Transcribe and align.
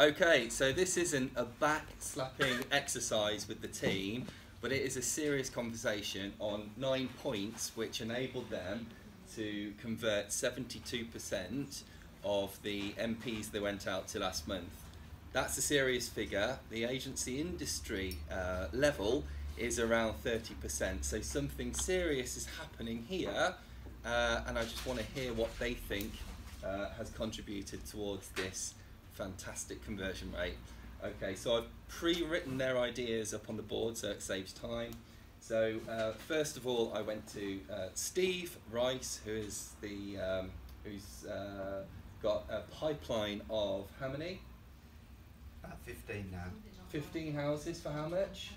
Okay, 0.00 0.48
so 0.48 0.72
this 0.72 0.96
isn't 0.96 1.30
a 1.36 1.44
back 1.44 1.84
slapping 1.98 2.64
exercise 2.72 3.46
with 3.46 3.60
the 3.60 3.68
team, 3.68 4.24
but 4.62 4.72
it 4.72 4.80
is 4.80 4.96
a 4.96 5.02
serious 5.02 5.50
conversation 5.50 6.32
on 6.38 6.70
nine 6.78 7.10
points 7.22 7.72
which 7.74 8.00
enabled 8.00 8.48
them 8.48 8.86
to 9.34 9.74
convert 9.78 10.28
72% 10.28 11.82
of 12.24 12.62
the 12.62 12.92
MPs 12.92 13.50
that 13.50 13.60
went 13.60 13.86
out 13.86 14.08
to 14.08 14.20
last 14.20 14.48
month. 14.48 14.72
That's 15.34 15.58
a 15.58 15.62
serious 15.62 16.08
figure. 16.08 16.58
The 16.70 16.84
agency 16.84 17.38
industry 17.38 18.16
uh, 18.32 18.68
level 18.72 19.24
is 19.58 19.78
around 19.78 20.14
30%, 20.24 21.04
so 21.04 21.20
something 21.20 21.74
serious 21.74 22.38
is 22.38 22.46
happening 22.46 23.04
here, 23.06 23.54
uh, 24.06 24.40
and 24.46 24.58
I 24.58 24.62
just 24.62 24.86
want 24.86 24.98
to 24.98 25.04
hear 25.20 25.34
what 25.34 25.50
they 25.58 25.74
think 25.74 26.10
uh, 26.64 26.88
has 26.96 27.10
contributed 27.10 27.84
towards 27.84 28.28
this 28.30 28.72
fantastic 29.20 29.84
conversion 29.84 30.32
rate. 30.38 30.54
Okay, 31.04 31.34
so 31.34 31.58
I've 31.58 31.88
pre-written 31.88 32.56
their 32.56 32.78
ideas 32.78 33.34
up 33.34 33.48
on 33.50 33.56
the 33.56 33.62
board 33.62 33.96
so 33.96 34.08
it 34.08 34.22
saves 34.22 34.52
time. 34.52 34.92
So 35.40 35.76
uh, 35.90 36.12
first 36.12 36.56
of 36.56 36.66
all, 36.66 36.92
I 36.94 37.02
went 37.02 37.26
to 37.34 37.60
uh, 37.72 37.88
Steve 37.94 38.56
Rice, 38.70 39.20
who 39.24 39.32
is 39.32 39.72
the 39.82 40.18
um, 40.18 40.50
who's 40.84 41.26
uh, 41.26 41.82
got 42.22 42.44
a 42.50 42.60
pipeline 42.74 43.42
of 43.50 43.86
how 43.98 44.08
many? 44.08 44.40
About 45.64 45.78
15 45.84 46.28
now. 46.32 46.44
15 46.88 47.34
houses 47.34 47.80
for 47.80 47.90
how 47.90 48.08
much? 48.08 48.50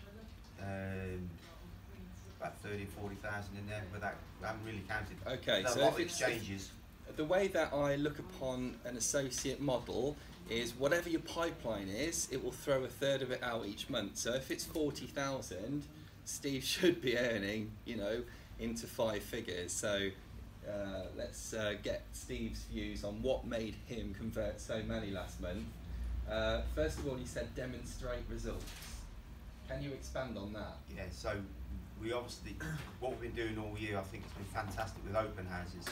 Um, 0.62 1.30
about 2.40 2.58
30, 2.60 2.86
40,000 2.86 3.58
in 3.58 3.68
there, 3.70 3.84
but 3.92 4.02
that, 4.02 4.16
I 4.44 4.48
haven't 4.48 4.66
really 4.66 4.84
counted. 4.88 5.18
Okay, 5.28 5.64
so 5.68 5.80
a 5.80 5.84
lot 5.84 5.88
if 5.90 5.94
of 5.96 6.00
it's- 6.02 6.22
exchanges. 6.22 6.72
The 7.16 7.26
way 7.26 7.48
that 7.50 7.74
I 7.74 7.96
look 7.96 8.20
upon 8.20 8.76
an 8.86 8.98
associate 8.98 9.62
model 9.62 10.16
is 10.50 10.74
whatever 10.74 11.10
your 11.10 11.22
pipeline 11.22 11.88
is, 11.88 12.28
it 12.32 12.44
will 12.44 12.52
throw 12.52 12.84
a 12.84 12.88
third 12.88 13.22
of 13.22 13.32
it 13.32 13.42
out 13.44 13.66
each 13.66 13.90
month. 13.90 14.18
So 14.18 14.34
if 14.34 14.52
it's 14.52 14.66
40,000, 14.66 15.84
Steve 16.26 16.64
should 16.64 17.02
be 17.02 17.18
earning, 17.18 17.72
you 17.86 17.98
know, 17.98 18.24
into 18.60 18.88
five 18.88 19.24
figures. 19.24 19.72
So 19.72 20.10
uh, 20.68 21.04
let's 21.18 21.54
uh, 21.54 21.76
get 21.82 22.04
Steve's 22.14 22.64
views 22.64 23.04
on 23.04 23.22
what 23.22 23.46
made 23.46 23.76
him 23.88 24.16
convert 24.18 24.60
so 24.60 24.82
many 24.88 25.12
last 25.12 25.42
month. 25.42 25.66
Uh, 26.30 26.62
first 26.74 27.00
of 27.00 27.08
all, 27.08 27.16
he 27.16 27.26
said 27.26 27.54
demonstrate 27.56 28.22
results. 28.30 28.72
Can 29.70 29.84
you 29.84 29.92
expand 29.92 30.38
on 30.38 30.54
that? 30.54 30.78
Yeah, 30.96 31.04
so 31.12 31.34
we 32.02 32.12
obviously, 32.12 32.56
what 33.00 33.12
we've 33.12 33.34
been 33.34 33.46
doing 33.46 33.58
all 33.58 33.78
year, 33.78 33.98
I 33.98 34.02
think 34.02 34.24
it's 34.26 34.34
been 34.34 34.46
fantastic 34.46 35.04
with 35.06 35.16
open 35.16 35.46
houses. 35.46 35.86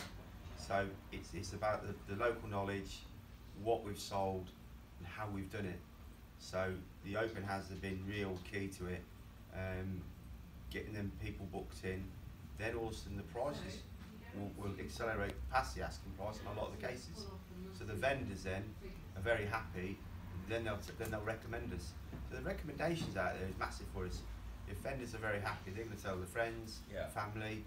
So 0.68 0.86
it's, 1.12 1.34
it's 1.34 1.54
about 1.54 1.84
the, 1.86 2.14
the 2.16 2.22
local 2.24 2.48
knowledge, 2.48 3.00
what 3.64 3.84
we've 3.84 4.00
sold, 4.00 4.48
and 5.00 5.08
how 5.08 5.28
we've 5.34 5.52
done 5.52 5.66
it. 5.66 5.80
So 6.40 6.72
the 7.04 7.18
open 7.18 7.44
houses 7.44 7.70
have 7.70 7.82
been 7.82 8.00
real 8.08 8.38
key 8.50 8.68
to 8.78 8.88
it. 8.88 9.02
Um, 9.54 10.02
getting 10.70 10.94
them 10.94 11.12
people 11.24 11.48
booked 11.52 11.84
in, 11.84 12.04
then 12.58 12.76
all 12.76 12.88
of 12.88 12.94
a 12.94 12.96
sudden 12.96 13.18
the 13.18 13.24
prices 13.24 13.80
will, 14.36 14.52
will 14.58 14.74
accelerate 14.80 15.34
past 15.52 15.76
the 15.76 15.82
asking 15.82 16.12
price 16.18 16.40
in 16.40 16.48
a 16.56 16.60
lot 16.60 16.72
of 16.72 16.80
the 16.80 16.88
cases. 16.88 17.26
So 17.78 17.84
the 17.84 17.94
vendors 17.94 18.44
then 18.44 18.64
are 19.18 19.22
very 19.22 19.46
happy, 19.46 19.98
then 20.48 20.64
they'll, 20.64 20.80
then 20.98 21.12
they'll 21.12 21.22
recommend 21.22 21.74
us. 21.74 21.92
So 22.30 22.38
the 22.38 22.44
recommendations 22.44 23.18
out 23.18 23.38
there 23.38 23.50
is 23.50 23.56
massive 23.60 23.88
for 23.94 24.06
us. 24.06 24.20
If 24.70 24.78
vendors 24.78 25.14
are 25.16 25.18
very 25.18 25.42
happy, 25.42 25.72
they're 25.76 25.84
going 25.84 25.98
to 25.98 26.02
tell 26.04 26.16
their 26.16 26.26
friends, 26.28 26.80
Yeah. 26.94 27.08
family, 27.08 27.66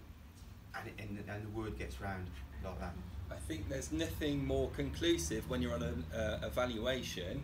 and, 0.77 0.87
it, 0.87 0.93
and, 0.99 1.23
and 1.29 1.45
the 1.45 1.57
word 1.57 1.77
gets 1.77 1.99
round 2.01 2.25
like 2.63 2.79
that. 2.79 2.93
I 3.31 3.35
think 3.47 3.69
there's 3.69 3.91
nothing 3.91 4.45
more 4.45 4.69
conclusive 4.75 5.49
when 5.49 5.61
you're 5.61 5.73
on 5.73 5.83
an 5.83 6.05
uh, 6.15 6.39
evaluation 6.43 7.43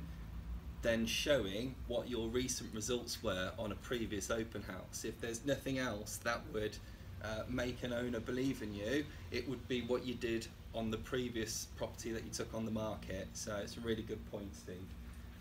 than 0.82 1.06
showing 1.06 1.76
what 1.88 2.10
your 2.10 2.28
recent 2.30 2.74
results 2.74 3.22
were 3.22 3.52
on 3.60 3.72
a 3.72 3.76
previous 3.76 4.32
open 4.32 4.64
house. 4.64 5.06
If 5.06 5.20
there's 5.22 5.46
nothing 5.46 5.78
else 5.78 6.18
that 6.24 6.42
would 6.54 6.76
uh, 7.24 7.44
make 7.48 7.84
an 7.84 7.94
owner 7.94 8.20
believe 8.20 8.64
in 8.64 8.74
you, 8.74 9.06
it 9.32 9.48
would 9.48 9.68
be 9.68 9.82
what 9.82 10.06
you 10.06 10.16
did 10.16 10.48
on 10.74 10.90
the 10.90 10.98
previous 10.98 11.68
property 11.76 12.12
that 12.12 12.24
you 12.24 12.32
took 12.32 12.54
on 12.54 12.66
the 12.66 12.72
market. 12.72 13.28
So 13.34 13.56
it's 13.58 13.78
a 13.78 13.82
really 13.82 14.02
good 14.02 14.24
point, 14.32 14.56
Steve. 14.56 14.78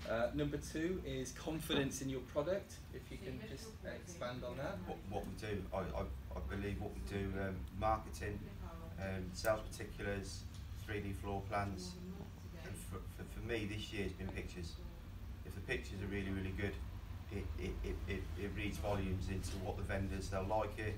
Uh, 0.09 0.29
number 0.35 0.57
two 0.57 1.01
is 1.07 1.33
confidence 1.33 2.03
in 2.03 2.09
your 2.09 2.21
product. 2.21 2.75
If 2.95 3.03
you 3.11 3.19
can 3.19 3.39
just 3.51 3.69
expand 3.85 4.43
on 4.45 4.57
that. 4.57 4.79
What, 4.87 4.99
what 5.11 5.25
we 5.27 5.33
do, 5.47 5.63
I, 5.75 5.79
I, 5.79 6.03
I 6.37 6.41
believe 6.49 6.81
what 6.81 6.91
we 6.95 7.19
do, 7.19 7.27
um, 7.41 7.57
marketing, 7.79 8.39
um, 9.01 9.25
sales 9.33 9.61
particulars, 9.71 10.41
3D 10.89 11.15
floor 11.17 11.43
plans, 11.49 11.93
and 12.65 12.75
for, 12.75 12.97
for, 13.17 13.25
for 13.31 13.47
me 13.47 13.69
this 13.71 13.93
year 13.93 14.05
has 14.05 14.13
been 14.13 14.29
pictures. 14.29 14.73
If 15.47 15.55
the 15.55 15.61
pictures 15.61 16.03
are 16.03 16.11
really, 16.11 16.31
really 16.31 16.55
good, 16.57 16.75
it, 17.33 17.45
it, 17.59 17.71
it, 17.85 17.97
it, 18.09 18.23
it 18.43 18.51
reads 18.57 18.79
volumes 18.79 19.29
into 19.29 19.53
what 19.63 19.77
the 19.77 19.83
vendors, 19.85 20.29
they'll 20.29 20.43
like 20.45 20.79
it. 20.79 20.97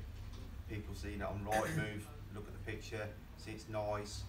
People 0.70 0.94
see 0.94 1.14
it 1.14 1.22
on 1.22 1.46
Rightmove, 1.46 2.06
look 2.34 2.46
at 2.46 2.52
the 2.52 2.72
picture, 2.72 3.06
see 3.36 3.50
it's 3.50 3.68
nice, 3.68 4.22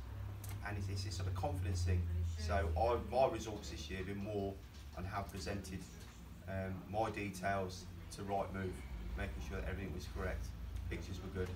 and 0.68 0.78
it's, 0.78 0.90
it's 0.90 1.06
a 1.14 1.18
sort 1.18 1.30
of 1.30 1.36
confidence 1.36 1.84
thing. 1.84 2.02
So 2.46 2.68
I, 2.78 2.98
my 3.10 3.28
results 3.28 3.70
this 3.70 3.90
year 3.90 4.00
have 4.00 4.08
been 4.08 4.18
more 4.18 4.54
on 4.98 5.06
how 5.06 5.22
presented 5.22 5.80
um, 6.50 6.74
my 6.92 7.10
details 7.10 7.86
to 8.18 8.22
Rightmove, 8.24 8.76
making 9.18 9.42
sure 9.48 9.62
that 9.62 9.70
everything 9.70 9.94
was 9.94 10.10
correct, 10.14 10.48
pictures 10.90 11.22
were 11.24 11.40
good, 11.40 11.48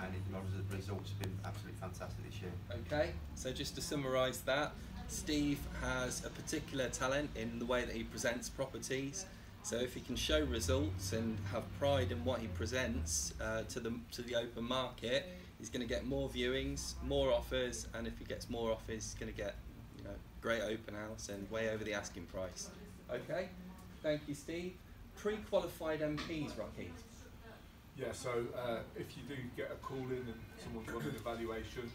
and 0.00 0.12
res- 0.32 0.78
results 0.78 1.10
have 1.10 1.18
been 1.22 1.36
absolutely 1.44 1.80
fantastic 1.80 2.24
this 2.30 2.40
year. 2.40 2.52
Okay, 2.86 3.10
so 3.34 3.52
just 3.52 3.74
to 3.74 3.80
summarise 3.80 4.42
that, 4.42 4.70
Steve 5.08 5.58
has 5.80 6.24
a 6.24 6.30
particular 6.30 6.88
talent 6.88 7.30
in 7.34 7.58
the 7.58 7.66
way 7.66 7.84
that 7.84 7.96
he 7.96 8.04
presents 8.04 8.48
properties. 8.48 9.26
So 9.64 9.76
if 9.76 9.92
he 9.92 10.00
can 10.00 10.14
show 10.14 10.44
results 10.44 11.14
and 11.14 11.36
have 11.50 11.64
pride 11.80 12.12
in 12.12 12.24
what 12.24 12.38
he 12.38 12.46
presents 12.46 13.34
uh, 13.40 13.62
to 13.70 13.80
the 13.80 13.92
to 14.12 14.22
the 14.22 14.36
open 14.36 14.64
market, 14.64 15.26
he's 15.58 15.68
going 15.68 15.82
to 15.82 15.92
get 15.92 16.06
more 16.06 16.28
viewings, 16.28 16.94
more 17.02 17.32
offers, 17.32 17.88
and 17.92 18.06
if 18.06 18.16
he 18.18 18.24
gets 18.24 18.48
more 18.48 18.70
offers, 18.70 19.02
he's 19.02 19.14
going 19.14 19.32
to 19.32 19.36
get 19.36 19.56
great 20.40 20.62
open 20.62 20.94
house 20.94 21.28
and 21.28 21.50
way 21.50 21.70
over 21.70 21.84
the 21.84 21.94
asking 21.94 22.26
price. 22.26 22.70
Okay, 23.10 23.48
thank 24.02 24.22
you, 24.28 24.34
Steve. 24.34 24.74
Pre-qualified 25.16 26.00
MPs, 26.00 26.58
Rocky. 26.58 26.90
Yeah, 27.98 28.12
so 28.12 28.46
uh, 28.54 28.86
if 28.94 29.18
you 29.18 29.26
do 29.26 29.34
get 29.56 29.74
a 29.74 29.78
call 29.82 30.06
in 30.06 30.22
and 30.22 30.40
someone's 30.62 30.86
wanting 30.86 31.10
an 31.10 31.16
evaluation, 31.18 31.90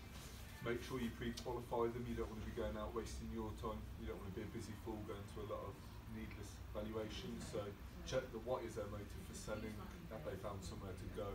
make 0.68 0.84
sure 0.84 1.00
you 1.00 1.08
pre-qualify 1.16 1.96
them. 1.96 2.04
You 2.04 2.20
don't 2.20 2.28
want 2.28 2.44
to 2.44 2.48
be 2.52 2.56
going 2.60 2.76
out 2.76 2.92
wasting 2.92 3.32
your 3.32 3.48
time. 3.64 3.80
You 4.04 4.12
don't 4.12 4.20
want 4.20 4.36
to 4.36 4.36
be 4.36 4.44
a 4.44 4.52
busy 4.52 4.76
fool 4.84 5.00
going 5.08 5.24
to 5.24 5.38
a 5.40 5.48
lot 5.48 5.64
of 5.64 5.76
needless 6.12 6.60
valuations. 6.76 7.48
So 7.48 7.64
check 8.04 8.28
the 8.36 8.44
what 8.44 8.68
is 8.68 8.76
their 8.76 8.88
motive 8.92 9.24
for 9.24 9.38
selling, 9.38 9.72
have 10.12 10.24
they 10.28 10.36
found 10.44 10.60
somewhere 10.60 10.92
to 10.92 11.08
go, 11.16 11.32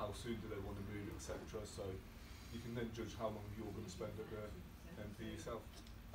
how 0.00 0.08
soon 0.16 0.40
do 0.40 0.48
they 0.48 0.60
want 0.64 0.80
to 0.80 0.86
move, 0.88 1.12
etc. 1.12 1.36
So 1.68 1.84
you 2.56 2.64
can 2.64 2.72
then 2.72 2.88
judge 2.96 3.12
how 3.20 3.28
long 3.28 3.44
you're 3.56 3.68
going 3.76 3.84
to 3.84 3.92
spend 3.92 4.16
at 4.16 4.28
the 4.32 4.44
MP 5.04 5.36
yourself. 5.36 5.60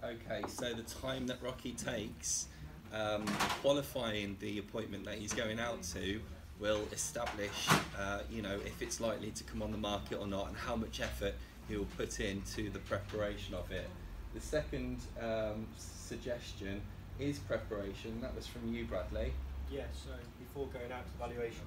Okay, 0.03 0.43
so 0.47 0.73
the 0.73 0.83
time 0.83 1.25
that 1.25 1.41
Rocky 1.41 1.71
takes 1.71 2.47
um, 2.93 3.25
qualifying 3.61 4.37
the 4.39 4.59
appointment 4.59 5.05
that 5.05 5.15
he's 5.15 5.33
going 5.33 5.59
out 5.59 5.81
to 5.93 6.21
will 6.59 6.87
establish, 6.91 7.67
uh, 7.99 8.19
you 8.29 8.43
know, 8.43 8.59
if 8.63 8.81
it's 8.81 9.01
likely 9.01 9.31
to 9.31 9.43
come 9.43 9.63
on 9.63 9.71
the 9.71 9.77
market 9.77 10.17
or 10.19 10.27
not, 10.27 10.49
and 10.49 10.57
how 10.57 10.75
much 10.75 11.01
effort 11.01 11.33
he'll 11.67 11.87
put 11.97 12.19
into 12.19 12.69
the 12.69 12.79
preparation 12.79 13.55
of 13.55 13.71
it. 13.71 13.89
The 14.35 14.41
second 14.41 14.99
um, 15.19 15.65
suggestion 15.77 16.81
is 17.19 17.39
preparation. 17.39 18.21
That 18.21 18.35
was 18.35 18.45
from 18.45 18.71
you, 18.71 18.85
Bradley. 18.85 19.33
Yeah, 19.71 19.85
so 19.93 20.11
before 20.37 20.67
going 20.67 20.91
out 20.91 21.05
to 21.07 21.11
the 21.11 21.17
valuation, 21.17 21.65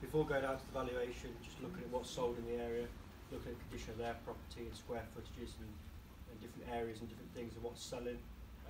before 0.00 0.26
going 0.26 0.44
out 0.44 0.58
to 0.58 0.66
the 0.66 0.72
valuation, 0.72 1.30
just 1.42 1.62
looking 1.62 1.84
at 1.84 1.90
what's 1.90 2.10
sold 2.10 2.36
in 2.36 2.46
the 2.46 2.62
area, 2.62 2.86
looking 3.30 3.52
at 3.52 3.58
the 3.58 3.64
condition 3.70 3.92
of 3.92 3.98
their 3.98 4.16
property 4.24 4.66
and 4.66 4.74
square 4.74 5.04
footages 5.14 5.54
and, 5.60 5.70
and 6.30 6.40
different 6.40 6.68
areas 6.72 7.00
and 7.00 7.08
different 7.08 7.32
things 7.34 7.54
and 7.54 7.62
what's 7.62 7.82
selling, 7.82 8.18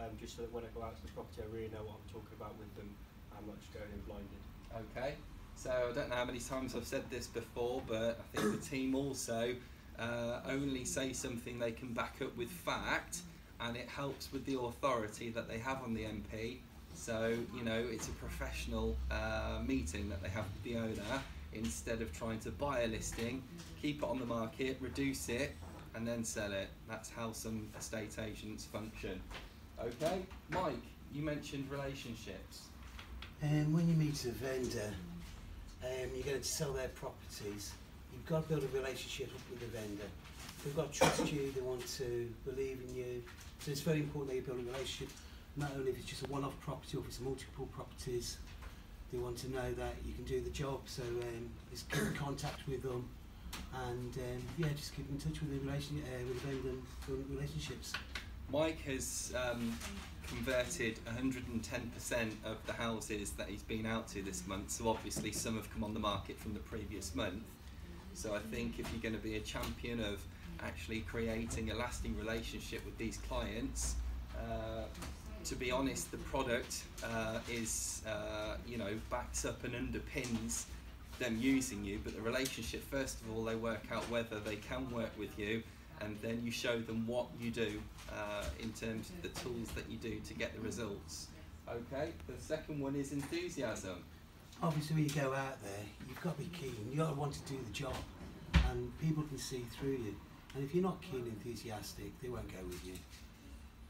um, 0.00 0.10
just 0.18 0.36
so 0.36 0.42
that 0.42 0.52
when 0.52 0.64
I 0.64 0.68
go 0.74 0.82
out 0.82 0.96
to 0.96 1.02
the 1.02 1.12
property, 1.12 1.42
I 1.42 1.48
really 1.54 1.68
know 1.68 1.84
what 1.84 2.00
I'm 2.00 2.08
talking 2.08 2.36
about 2.36 2.56
with 2.58 2.72
them. 2.76 2.88
I'm 3.36 3.46
not 3.46 3.60
just 3.60 3.72
going 3.72 3.90
in 3.92 4.00
blinded. 4.08 4.42
Okay, 4.72 5.14
so 5.56 5.70
I 5.70 5.94
don't 5.94 6.08
know 6.08 6.16
how 6.16 6.24
many 6.24 6.40
times 6.40 6.74
I've 6.74 6.86
said 6.86 7.08
this 7.10 7.26
before, 7.26 7.82
but 7.86 8.20
I 8.20 8.36
think 8.36 8.60
the 8.60 8.70
team 8.70 8.94
also 8.94 9.54
uh, 9.98 10.40
only 10.48 10.84
say 10.84 11.12
something 11.12 11.58
they 11.58 11.72
can 11.72 11.92
back 11.92 12.16
up 12.22 12.36
with 12.36 12.50
fact, 12.50 13.18
and 13.60 13.76
it 13.76 13.88
helps 13.88 14.32
with 14.32 14.44
the 14.46 14.58
authority 14.58 15.30
that 15.30 15.48
they 15.48 15.58
have 15.58 15.82
on 15.82 15.94
the 15.94 16.04
MP. 16.04 16.58
So, 16.94 17.36
you 17.54 17.62
know, 17.62 17.86
it's 17.90 18.08
a 18.08 18.12
professional 18.12 18.96
uh, 19.10 19.60
meeting 19.66 20.08
that 20.08 20.22
they 20.22 20.28
have 20.28 20.44
with 20.44 20.62
the 20.64 20.76
owner 20.76 21.22
instead 21.52 22.00
of 22.00 22.12
trying 22.12 22.38
to 22.40 22.50
buy 22.50 22.82
a 22.82 22.86
listing, 22.86 23.42
keep 23.80 24.02
it 24.02 24.08
on 24.08 24.18
the 24.18 24.26
market, 24.26 24.76
reduce 24.80 25.28
it, 25.28 25.56
and 25.94 26.06
then 26.06 26.24
sell 26.24 26.52
it. 26.52 26.68
That's 26.88 27.10
how 27.10 27.32
some 27.32 27.68
estate 27.78 28.16
agents 28.18 28.64
function. 28.64 29.20
Okay, 29.82 30.22
Mike, 30.50 30.74
you 31.12 31.22
mentioned 31.22 31.70
relationships. 31.70 32.62
Um, 33.42 33.72
when 33.72 33.88
you 33.88 33.94
meet 33.94 34.24
a 34.26 34.30
vendor, 34.30 34.92
um, 35.82 36.10
you're 36.14 36.24
going 36.24 36.40
to 36.40 36.44
sell 36.46 36.72
their 36.72 36.88
properties. 36.88 37.72
You've 38.12 38.26
got 38.26 38.42
to 38.42 38.48
build 38.48 38.64
a 38.64 38.76
relationship 38.76 39.30
with 39.50 39.60
the 39.60 39.66
vendor. 39.66 40.04
They've 40.64 40.76
got 40.76 40.92
to 40.92 40.98
trust 40.98 41.32
you. 41.32 41.50
They 41.52 41.62
want 41.62 41.86
to 41.96 42.30
believe 42.44 42.80
in 42.86 42.94
you. 42.94 43.22
So 43.60 43.70
it's 43.70 43.80
very 43.80 43.98
important 44.00 44.30
that 44.30 44.36
you 44.36 44.42
build 44.42 44.58
a 44.60 44.72
relationship. 44.72 45.08
not 45.56 45.70
only 45.76 45.90
if 45.90 45.98
it's 45.98 46.06
just 46.06 46.24
a 46.24 46.26
one-off 46.26 46.58
property 46.60 46.96
or 46.96 47.00
if 47.00 47.06
it's 47.06 47.20
multiple 47.20 47.66
properties, 47.72 48.38
they 49.12 49.18
want 49.18 49.38
to 49.38 49.50
know 49.50 49.72
that 49.72 49.94
you 50.06 50.12
can 50.12 50.24
do 50.24 50.40
the 50.40 50.50
job. 50.50 50.80
So 50.86 51.02
um, 51.02 51.50
in 51.72 52.14
contact 52.14 52.66
with 52.68 52.82
them, 52.82 53.08
and 53.88 54.16
um, 54.16 54.42
yeah, 54.58 54.68
just 54.76 54.94
keep 54.94 55.08
in 55.10 55.18
touch 55.18 55.40
with 55.40 55.50
the 55.50 55.66
relation 55.66 56.02
uh, 56.06 56.24
with 56.26 56.42
the 56.42 57.34
relationships. 57.34 57.92
Mike 58.52 58.80
has 58.82 59.32
um, 59.36 59.72
converted 60.26 60.98
110% 61.06 62.30
of 62.44 62.64
the 62.66 62.72
houses 62.72 63.30
that 63.32 63.48
he's 63.48 63.62
been 63.62 63.86
out 63.86 64.08
to 64.08 64.22
this 64.22 64.46
month. 64.46 64.70
So 64.70 64.88
obviously 64.88 65.30
some 65.32 65.56
have 65.56 65.72
come 65.72 65.84
on 65.84 65.94
the 65.94 66.00
market 66.00 66.38
from 66.38 66.54
the 66.54 66.60
previous 66.60 67.14
month. 67.14 67.44
So 68.14 68.34
I 68.34 68.38
think 68.38 68.78
if 68.78 68.90
you're 68.92 69.02
going 69.02 69.14
to 69.14 69.22
be 69.22 69.36
a 69.36 69.40
champion 69.40 70.00
of 70.00 70.20
actually 70.60 71.00
creating 71.02 71.70
a 71.70 71.74
lasting 71.74 72.16
relationship 72.16 72.84
with 72.84 72.98
these 72.98 73.18
clients, 73.18 73.94
uh, 74.36 74.82
to 75.44 75.54
be 75.54 75.70
honest, 75.70 76.10
the 76.10 76.18
product 76.18 76.82
uh, 77.04 77.38
is, 77.50 78.02
uh, 78.06 78.56
you 78.66 78.78
know, 78.78 78.98
backs 79.10 79.44
up 79.44 79.62
and 79.64 79.74
underpins 79.74 80.64
them 81.20 81.38
using 81.40 81.84
you. 81.84 82.00
But 82.02 82.16
the 82.16 82.22
relationship, 82.22 82.82
first 82.90 83.20
of 83.20 83.30
all, 83.30 83.44
they 83.44 83.54
work 83.54 83.84
out 83.92 84.02
whether 84.10 84.40
they 84.40 84.56
can 84.56 84.90
work 84.90 85.16
with 85.16 85.38
you, 85.38 85.62
and 86.00 86.18
then 86.20 86.42
you 86.44 86.50
show 86.50 86.80
them 86.80 87.06
what 87.06 87.26
you 87.38 87.52
do 87.52 87.80
uh, 88.12 88.44
in 88.58 88.72
terms 88.72 89.10
of 89.10 89.22
the 89.22 89.28
tools 89.40 89.68
that 89.76 89.88
you 89.88 89.98
do 89.98 90.18
to 90.26 90.34
get 90.34 90.52
the 90.54 90.60
results. 90.60 91.28
Okay. 91.68 92.10
The 92.26 92.42
second 92.42 92.80
one 92.80 92.96
is 92.96 93.12
enthusiasm. 93.12 94.02
Obviously, 94.62 94.96
when 94.96 95.04
you 95.04 95.10
go 95.10 95.32
out 95.32 95.62
there, 95.62 95.84
you've 96.08 96.20
got 96.20 96.36
to 96.36 96.42
be 96.42 96.50
keen. 96.52 96.74
You've 96.88 96.98
got 96.98 97.10
to 97.10 97.14
want 97.14 97.32
to 97.34 97.40
do 97.52 97.58
the 97.64 97.72
job, 97.72 97.94
and 98.70 98.98
people 99.00 99.22
can 99.22 99.38
see 99.38 99.64
through 99.78 99.92
you. 99.92 100.16
And 100.54 100.64
if 100.64 100.74
you're 100.74 100.82
not 100.82 101.00
keen, 101.00 101.20
and 101.20 101.28
enthusiastic, 101.28 102.20
they 102.20 102.28
won't 102.28 102.48
go 102.48 102.64
with 102.66 102.84
you. 102.84 102.94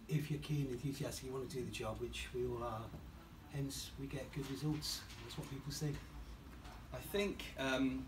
If 0.09 0.31
you're 0.31 0.41
keen, 0.41 0.67
and 0.67 0.73
enthusiastic, 0.73 1.27
you 1.27 1.33
want 1.33 1.49
to 1.49 1.57
do 1.57 1.65
the 1.65 1.71
job, 1.71 2.01
which 2.01 2.29
we 2.35 2.47
all 2.47 2.63
are. 2.63 2.83
Hence, 3.55 3.91
we 3.99 4.07
get 4.07 4.31
good 4.33 4.49
results. 4.51 5.01
That's 5.25 5.39
what 5.39 5.51
people 5.51 5.73
see. 5.73 5.95
I 6.93 6.99
think 7.13 7.43
um, 7.59 8.07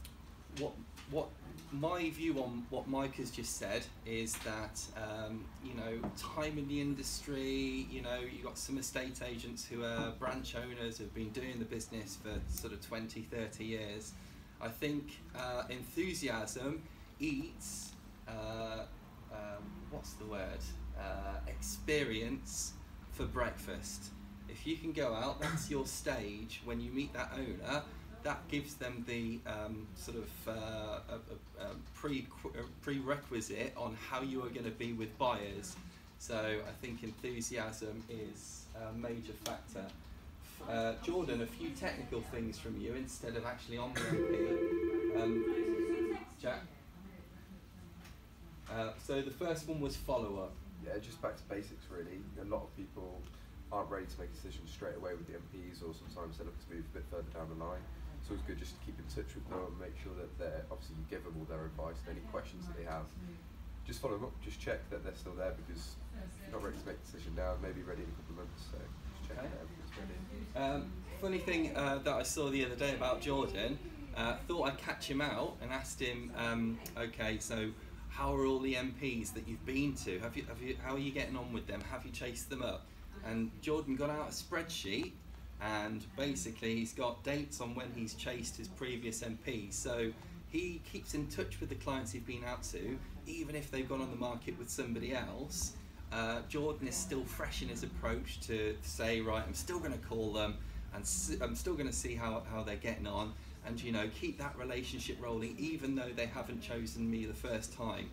what 0.58 0.72
what 1.10 1.28
my 1.72 2.10
view 2.10 2.38
on 2.42 2.66
what 2.70 2.88
Mike 2.88 3.16
has 3.16 3.30
just 3.30 3.56
said 3.56 3.82
is 4.04 4.34
that 4.38 4.80
um, 4.96 5.44
you 5.64 5.74
know 5.74 5.98
time 6.16 6.58
in 6.58 6.68
the 6.68 6.80
industry. 6.80 7.86
You 7.90 8.02
know, 8.02 8.18
you 8.20 8.42
got 8.42 8.58
some 8.58 8.78
estate 8.78 9.20
agents 9.26 9.64
who 9.64 9.84
are 9.84 10.12
branch 10.18 10.54
owners 10.56 10.98
who've 10.98 11.14
been 11.14 11.30
doing 11.30 11.58
the 11.58 11.64
business 11.64 12.18
for 12.22 12.32
sort 12.54 12.72
of 12.72 12.86
20, 12.86 13.22
30 13.22 13.64
years. 13.64 14.12
I 14.60 14.68
think 14.68 15.18
uh, 15.36 15.64
enthusiasm 15.70 16.82
eats. 17.18 17.92
Uh, 18.28 18.84
um, 19.32 19.64
what's 19.90 20.12
the 20.14 20.26
word? 20.26 20.60
Uh, 20.98 21.38
experience 21.46 22.74
for 23.12 23.24
breakfast. 23.24 24.10
If 24.48 24.66
you 24.66 24.76
can 24.76 24.92
go 24.92 25.14
out, 25.14 25.40
that's 25.40 25.70
your 25.70 25.86
stage 25.86 26.60
when 26.64 26.80
you 26.80 26.90
meet 26.92 27.12
that 27.14 27.32
owner 27.34 27.82
that 28.24 28.46
gives 28.48 28.74
them 28.74 29.04
the 29.06 29.38
um, 29.46 29.86
sort 29.96 30.18
of 30.18 30.48
uh, 30.48 30.52
a, 30.52 31.62
a, 31.62 31.66
a 31.66 31.70
pre 31.94 32.26
a 32.54 32.62
prerequisite 32.82 33.72
on 33.76 33.96
how 34.08 34.22
you 34.22 34.40
are 34.44 34.48
going 34.48 34.64
to 34.64 34.70
be 34.70 34.92
with 34.92 35.16
buyers. 35.18 35.76
So 36.18 36.36
I 36.36 36.86
think 36.86 37.02
enthusiasm 37.02 38.02
is 38.08 38.66
a 38.76 38.92
major 38.96 39.32
factor. 39.44 39.84
Uh, 40.70 40.92
Jordan, 41.02 41.42
a 41.42 41.46
few 41.46 41.70
technical 41.70 42.20
things 42.20 42.58
from 42.58 42.80
you 42.80 42.94
instead 42.94 43.36
of 43.36 43.44
actually 43.44 43.78
on 43.78 43.92
the 43.94 44.00
MP. 44.00 45.20
Um, 45.20 46.18
Jack. 46.40 46.62
Uh, 48.72 48.90
so 49.04 49.20
the 49.20 49.32
first 49.32 49.68
one 49.68 49.80
was 49.80 49.96
follow 49.96 50.38
up. 50.38 50.52
Yeah, 50.86 50.98
just 51.02 51.20
back 51.20 51.36
to 51.36 51.42
basics 51.44 51.84
really. 51.90 52.20
A 52.40 52.44
lot 52.44 52.62
of 52.62 52.76
people 52.76 53.20
aren't 53.72 53.90
ready 53.90 54.06
to 54.06 54.20
make 54.20 54.30
a 54.30 54.32
decision 54.32 54.60
straight 54.66 54.96
away 54.96 55.12
with 55.14 55.26
the 55.26 55.32
MPs, 55.32 55.82
or 55.82 55.92
sometimes 55.94 56.38
they 56.38 56.44
look 56.44 56.58
to 56.68 56.74
move 56.74 56.84
a 56.92 56.98
bit 56.98 57.04
further 57.10 57.30
down 57.34 57.48
the 57.48 57.64
line 57.64 57.82
it's 58.22 58.30
always 58.30 58.46
good 58.46 58.58
just 58.58 58.78
to 58.78 58.86
keep 58.86 58.94
in 58.98 59.04
touch 59.10 59.34
with 59.34 59.42
them 59.50 59.58
and 59.66 59.74
make 59.82 59.98
sure 59.98 60.14
that 60.14 60.30
they're 60.38 60.62
obviously 60.70 60.94
you 60.94 61.04
give 61.10 61.24
them 61.26 61.34
all 61.38 61.44
their 61.50 61.66
advice 61.66 61.98
and 62.06 62.14
any 62.16 62.24
questions 62.30 62.62
that 62.70 62.78
they 62.78 62.86
have. 62.86 63.02
Just 63.84 64.00
follow 64.00 64.14
them 64.14 64.30
up, 64.30 64.32
just 64.40 64.60
check 64.60 64.78
that 64.90 65.02
they're 65.02 65.18
still 65.18 65.34
there 65.34 65.50
because 65.58 65.98
if 66.14 66.30
you're 66.46 66.54
not 66.54 66.62
ready 66.62 66.78
to 66.78 66.86
make 66.86 66.96
a 67.02 67.04
decision 67.04 67.34
now, 67.34 67.54
maybe 67.60 67.82
ready 67.82 68.06
in 68.06 68.08
a 68.08 68.14
couple 68.22 68.38
of 68.38 68.46
months. 68.46 68.62
So 68.70 68.78
just 68.78 69.26
check 69.28 69.38
Okay. 69.42 69.48
that 69.50 69.58
everything's 69.58 69.94
ready. 69.98 70.14
Um, 70.54 70.92
funny 71.20 71.38
thing 71.38 71.76
uh, 71.76 71.98
that 71.98 72.14
I 72.14 72.22
saw 72.22 72.48
the 72.48 72.64
other 72.64 72.76
day 72.76 72.94
about 72.94 73.20
Jordan, 73.20 73.76
uh, 74.16 74.36
thought 74.46 74.68
I'd 74.70 74.78
catch 74.78 75.10
him 75.10 75.20
out 75.20 75.56
and 75.60 75.72
asked 75.72 75.98
him, 75.98 76.30
um, 76.38 76.78
okay, 76.96 77.38
so 77.40 77.70
how 78.08 78.32
are 78.36 78.46
all 78.46 78.60
the 78.60 78.74
MPs 78.74 79.34
that 79.34 79.48
you've 79.48 79.66
been 79.66 79.94
to? 80.04 80.20
Have 80.20 80.36
you, 80.36 80.44
have 80.44 80.62
you, 80.62 80.76
how 80.84 80.94
are 80.94 80.98
you 80.98 81.10
getting 81.10 81.34
on 81.34 81.52
with 81.52 81.66
them? 81.66 81.82
Have 81.90 82.04
you 82.06 82.12
chased 82.12 82.50
them 82.50 82.62
up? 82.62 82.86
And 83.26 83.50
Jordan 83.62 83.96
got 83.96 84.10
out 84.10 84.28
a 84.28 84.32
spreadsheet 84.32 85.12
and 85.62 86.04
basically 86.16 86.76
he's 86.76 86.92
got 86.92 87.22
dates 87.22 87.60
on 87.60 87.74
when 87.74 87.86
he's 87.94 88.14
chased 88.14 88.56
his 88.56 88.68
previous 88.68 89.22
MPs. 89.22 89.74
So 89.74 90.10
he 90.48 90.82
keeps 90.90 91.14
in 91.14 91.28
touch 91.28 91.60
with 91.60 91.68
the 91.68 91.76
clients 91.76 92.12
he's 92.12 92.22
been 92.22 92.44
out 92.44 92.62
to, 92.64 92.98
even 93.26 93.54
if 93.54 93.70
they've 93.70 93.88
gone 93.88 94.02
on 94.02 94.10
the 94.10 94.16
market 94.16 94.58
with 94.58 94.68
somebody 94.68 95.14
else. 95.14 95.74
Uh, 96.12 96.40
Jordan 96.48 96.88
is 96.88 96.96
still 96.96 97.24
fresh 97.24 97.62
in 97.62 97.68
his 97.68 97.84
approach 97.84 98.40
to 98.40 98.76
say, 98.82 99.20
right, 99.20 99.42
I'm 99.46 99.54
still 99.54 99.78
going 99.78 99.92
to 99.92 100.06
call 100.06 100.32
them 100.32 100.56
and 100.94 101.04
I'm 101.40 101.54
still 101.54 101.74
going 101.74 101.86
to 101.86 101.92
see 101.92 102.14
how, 102.14 102.42
how 102.50 102.62
they're 102.62 102.76
getting 102.76 103.06
on 103.06 103.32
and, 103.64 103.80
you 103.80 103.92
know, 103.92 104.08
keep 104.20 104.38
that 104.38 104.58
relationship 104.58 105.16
rolling 105.22 105.56
even 105.58 105.94
though 105.94 106.10
they 106.14 106.26
haven't 106.26 106.60
chosen 106.60 107.08
me 107.10 107.24
the 107.24 107.32
first 107.32 107.72
time. 107.72 108.10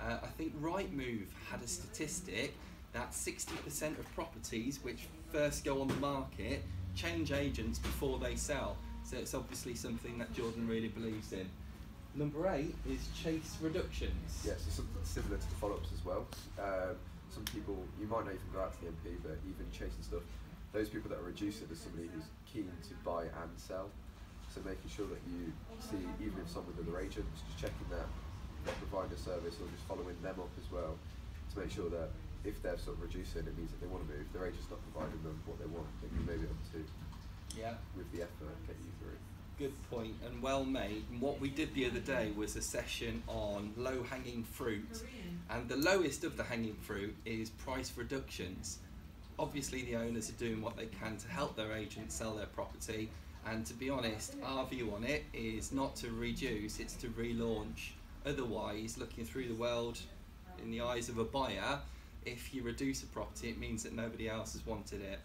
Uh, 0.00 0.18
I 0.22 0.26
think 0.38 0.60
Rightmove 0.60 1.26
had 1.50 1.62
a 1.62 1.68
statistic 1.68 2.54
that 2.94 3.12
60% 3.12 3.98
of 3.98 4.14
properties 4.14 4.80
which 4.82 5.06
first 5.30 5.64
go 5.64 5.82
on 5.82 5.88
the 5.88 5.94
market 5.94 6.62
change 6.96 7.30
agents 7.32 7.78
before 7.78 8.18
they 8.18 8.34
sell. 8.34 8.76
So 9.04 9.16
it's 9.16 9.34
obviously 9.34 9.74
something 9.74 10.18
that 10.18 10.32
Jordan 10.34 10.66
really 10.66 10.88
believes 10.88 11.32
in. 11.32 11.48
Number 12.16 12.48
eight 12.48 12.74
is 12.88 13.06
chase 13.14 13.56
reductions. 13.60 14.42
Yeah, 14.44 14.54
so 14.56 14.82
something 14.82 15.04
similar 15.04 15.36
to 15.36 15.48
the 15.48 15.54
follow-ups 15.56 15.90
as 15.94 16.04
well. 16.04 16.26
Um, 16.58 16.96
some 17.28 17.44
people, 17.52 17.76
you 18.00 18.06
might 18.08 18.24
not 18.24 18.32
even 18.34 18.48
go 18.52 18.60
out 18.64 18.72
to 18.72 18.80
the 18.80 18.90
MP, 18.90 19.14
but 19.22 19.36
even 19.44 19.68
chasing 19.70 20.00
stuff, 20.00 20.24
those 20.72 20.88
people 20.88 21.10
that 21.10 21.20
are 21.20 21.28
reducing 21.28 21.68
are 21.68 21.76
somebody 21.76 22.08
who's 22.08 22.24
keen 22.48 22.72
to 22.88 22.94
buy 23.04 23.28
and 23.28 23.52
sell. 23.56 23.90
So 24.48 24.64
making 24.64 24.88
sure 24.88 25.06
that 25.06 25.20
you 25.28 25.52
see, 25.78 26.00
even 26.24 26.40
if 26.40 26.48
someone 26.48 26.72
with 26.72 26.88
other 26.88 26.98
agents, 26.98 27.44
just 27.44 27.60
checking 27.60 27.86
that 27.92 28.08
they're 28.64 28.80
providing 28.88 29.12
a 29.12 29.20
service 29.20 29.54
or 29.60 29.68
just 29.68 29.84
following 29.86 30.16
them 30.24 30.40
up 30.40 30.50
as 30.56 30.66
well 30.72 30.96
to 31.52 31.54
make 31.60 31.70
sure 31.70 31.88
that 31.90 32.08
if 32.46 32.62
they're 32.62 32.78
sort 32.78 32.96
of 32.96 33.02
reducing, 33.02 33.46
it 33.46 33.56
means 33.58 33.70
that 33.72 33.80
they 33.80 33.86
want 33.86 34.06
to 34.08 34.14
move. 34.14 34.24
Their 34.32 34.46
agent's 34.46 34.70
not 34.70 34.78
providing 34.92 35.22
them 35.22 35.40
what 35.46 35.58
they 35.58 35.66
want. 35.66 35.86
They 36.00 36.08
can 36.08 36.24
maybe 36.24 36.44
able 36.44 36.54
to, 36.72 37.58
Yeah. 37.60 37.74
with 37.96 38.10
the 38.12 38.22
effort, 38.22 38.56
get 38.66 38.76
you 38.84 38.92
through. 39.00 39.18
Good 39.58 39.74
point 39.90 40.14
and 40.24 40.42
well 40.42 40.64
made. 40.64 41.04
And 41.10 41.20
what 41.20 41.40
we 41.40 41.48
did 41.50 41.72
the 41.74 41.86
other 41.86 42.00
day 42.00 42.30
was 42.32 42.56
a 42.56 42.62
session 42.62 43.22
on 43.26 43.72
low 43.76 44.02
hanging 44.02 44.44
fruit. 44.44 45.02
And 45.50 45.68
the 45.68 45.76
lowest 45.76 46.24
of 46.24 46.36
the 46.36 46.44
hanging 46.44 46.76
fruit 46.76 47.16
is 47.24 47.50
price 47.50 47.92
reductions. 47.96 48.78
Obviously, 49.38 49.82
the 49.82 49.96
owners 49.96 50.28
are 50.30 50.34
doing 50.34 50.60
what 50.62 50.76
they 50.76 50.86
can 50.86 51.16
to 51.18 51.28
help 51.28 51.56
their 51.56 51.72
agent 51.72 52.12
sell 52.12 52.34
their 52.36 52.46
property. 52.46 53.10
And 53.46 53.64
to 53.66 53.74
be 53.74 53.88
honest, 53.90 54.34
our 54.44 54.66
view 54.66 54.92
on 54.94 55.04
it 55.04 55.24
is 55.32 55.72
not 55.72 55.96
to 55.96 56.10
reduce, 56.10 56.78
it's 56.80 56.94
to 56.96 57.08
relaunch. 57.08 57.90
Otherwise, 58.26 58.98
looking 58.98 59.24
through 59.24 59.48
the 59.48 59.54
world 59.54 59.98
in 60.62 60.70
the 60.70 60.80
eyes 60.80 61.08
of 61.08 61.18
a 61.18 61.24
buyer, 61.24 61.80
if 62.26 62.52
you 62.52 62.62
reduce 62.62 63.02
a 63.02 63.06
property, 63.06 63.48
it 63.48 63.58
means 63.58 63.84
that 63.84 63.94
nobody 63.94 64.28
else 64.28 64.52
has 64.52 64.66
wanted 64.66 65.00
it. 65.00 65.20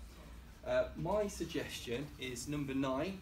Uh, 0.65 0.86
my 0.96 1.27
suggestion 1.27 2.05
is 2.20 2.48
number 2.48 2.75
nine, 2.75 3.20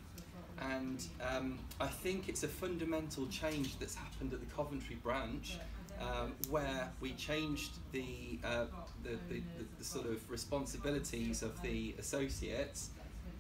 and 0.62 1.02
um, 1.34 1.58
I 1.80 1.88
think 1.88 2.28
it's 2.28 2.44
a 2.44 2.48
fundamental 2.48 3.26
change 3.28 3.80
that's 3.80 3.96
happened 3.96 4.34
at 4.34 4.42
the 4.42 4.54
Coventry 4.54 4.98
branch, 5.02 5.58
um, 6.02 6.34
where 6.50 6.92
we 7.00 7.14
changed 7.14 7.72
the, 7.94 8.40
uh, 8.44 8.66
the, 9.04 9.12
the, 9.30 9.36
the, 9.58 9.66
the 9.78 9.84
sort 9.84 10.06
of 10.06 10.30
responsibilities 10.30 11.42
of 11.42 11.60
the 11.62 11.96
associates, 11.98 12.90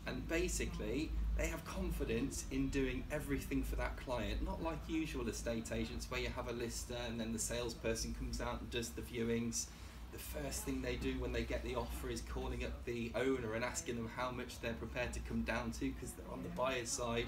and 0.07 0.27
basically 0.29 1.11
they 1.37 1.47
have 1.47 1.63
confidence 1.65 2.45
in 2.51 2.69
doing 2.69 3.03
everything 3.11 3.63
for 3.63 3.75
that 3.77 3.95
client, 3.97 4.43
not 4.43 4.61
like 4.63 4.77
usual 4.87 5.27
estate 5.29 5.71
agents 5.73 6.09
where 6.09 6.19
you 6.19 6.29
have 6.35 6.49
a 6.49 6.53
lister 6.53 6.95
and 7.07 7.19
then 7.19 7.31
the 7.31 7.39
salesperson 7.39 8.13
comes 8.13 8.41
out 8.41 8.59
and 8.59 8.69
does 8.69 8.89
the 8.89 9.01
viewings. 9.01 9.67
The 10.11 10.19
first 10.19 10.63
thing 10.63 10.81
they 10.81 10.95
do 10.95 11.19
when 11.19 11.31
they 11.31 11.43
get 11.43 11.63
the 11.63 11.75
offer 11.75 12.09
is 12.09 12.21
calling 12.21 12.63
up 12.63 12.85
the 12.85 13.11
owner 13.15 13.53
and 13.53 13.63
asking 13.63 13.95
them 13.95 14.09
how 14.15 14.31
much 14.31 14.59
they're 14.59 14.73
prepared 14.73 15.13
to 15.13 15.19
come 15.21 15.43
down 15.43 15.71
to 15.73 15.91
because 15.91 16.11
they're 16.11 16.31
on 16.31 16.43
the 16.43 16.49
buyer's 16.49 16.89
side. 16.89 17.25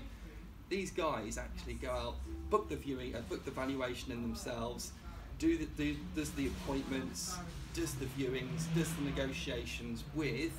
These 0.69 0.91
guys 0.91 1.37
actually 1.37 1.75
go 1.75 1.91
out, 1.91 2.15
book 2.49 2.69
the 2.69 2.77
viewing, 2.77 3.15
uh, 3.15 3.21
book 3.21 3.45
the 3.45 3.51
valuation 3.51 4.11
in 4.11 4.21
themselves, 4.21 4.93
do 5.37 5.57
the 5.57 5.65
do, 5.65 5.95
does 6.15 6.31
the 6.31 6.47
appointments, 6.47 7.35
does 7.73 7.93
the 7.95 8.05
viewings, 8.05 8.63
does 8.75 8.91
the 8.93 9.01
negotiations 9.01 10.03
with 10.15 10.53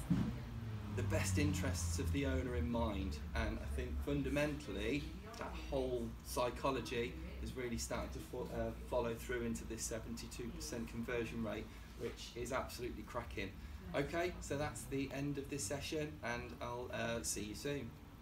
the 0.97 1.03
best 1.05 1.39
interests 1.39 1.99
of 1.99 2.13
the 2.13 2.27
owner 2.27 2.57
in 2.57 2.71
mind. 2.71 3.17
And 3.35 3.59
I 3.63 3.77
think 3.77 3.91
fundamentally 4.05 5.03
that 5.39 5.53
whole 5.71 6.07
psychology 6.25 7.15
is 7.43 7.57
really 7.57 7.79
starting 7.79 8.11
to 8.11 8.19
fo- 8.19 8.49
uh, 8.55 8.71
follow 8.91 9.15
through 9.15 9.43
into 9.43 9.65
this 9.65 9.91
72% 9.91 10.89
conversion 10.89 11.43
rate, 11.43 11.67
which 12.03 12.33
is 12.35 12.53
absolutely 12.53 13.05
cracking. 13.05 13.51
Okay, 13.95 14.33
so 14.41 14.57
that's 14.57 14.83
the 14.85 15.11
end 15.15 15.39
of 15.39 15.49
this 15.51 15.63
session, 15.63 16.13
and 16.25 16.43
I'll 16.61 16.91
uh, 16.93 17.23
see 17.23 17.43
you 17.43 17.55
soon. 17.55 17.91